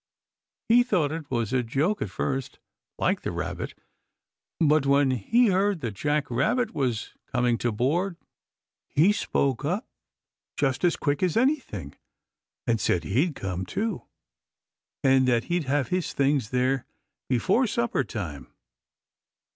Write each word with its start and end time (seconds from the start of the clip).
He 0.67 0.81
thought 0.81 1.11
it 1.11 1.29
was 1.29 1.53
a 1.53 1.61
joke 1.61 2.01
at 2.01 2.09
first, 2.09 2.57
like 2.97 3.21
the 3.21 3.31
Rabbit, 3.31 3.75
but 4.59 4.87
when 4.87 5.11
he 5.11 5.49
heard 5.49 5.81
that 5.81 5.93
Jack 5.93 6.31
Rabbit 6.31 6.73
was 6.73 7.13
coming 7.31 7.55
to 7.59 7.71
board 7.71 8.17
he 8.87 9.11
spoke 9.13 9.63
up 9.63 9.87
just 10.57 10.83
as 10.83 10.95
quick 10.95 11.21
as 11.21 11.37
anything 11.37 11.93
and 12.65 12.81
said 12.81 13.03
he'd 13.03 13.35
come, 13.35 13.63
too, 13.63 14.01
and 15.03 15.27
that 15.27 15.43
he'd 15.53 15.65
have 15.65 15.89
his 15.89 16.13
things 16.13 16.49
there 16.49 16.87
before 17.29 17.67
supper 17.67 18.03
time. 18.03 18.51